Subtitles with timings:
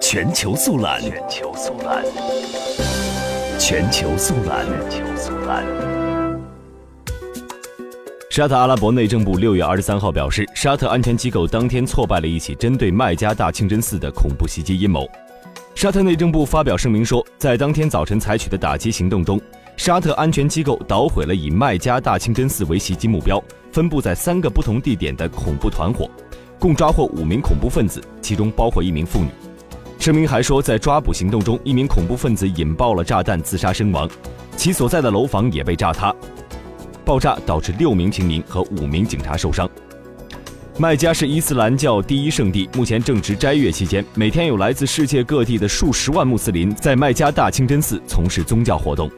[0.00, 2.04] 全球速览，全球速览，
[3.58, 5.64] 全球速览，全球速览。
[8.30, 15.08] 沙特阿拉伯内政部六月二十三号表示，沙特安全机构当天挫败了一起针对麦加大清真寺的恐怖袭击阴谋。
[15.74, 19.40] 沙特内政部发表声明说，在当天早晨采取的打击行动中，
[19.76, 23.42] 沙特安全机构捣毁了以麦加大清真寺为袭击目标、
[23.72, 26.08] 分布在三个不同地点的恐怖团伙。
[26.62, 29.26] 共抓获五名恐怖分子，其中包括一名妇女。
[29.98, 34.08] 声明还说，在抓捕行动中，一名恐怖分子引爆了炸弹自杀身亡，
[34.56, 36.14] 其所在的楼房也被炸塌。
[37.04, 39.68] 爆炸导致六名平民和五名警察受伤。
[40.78, 49.10] 麦加是伊斯兰教第一圣地，目前正值斋月期间，每天有来自世界各地的数十万穆斯林在麦加大清真寺从事宗教活动。